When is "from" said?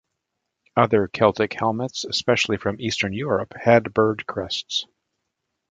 2.57-2.81